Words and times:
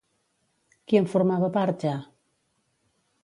Qui 0.91 0.99
en 1.01 1.07
formava 1.11 1.51
part 1.57 1.85
ja? 1.87 1.93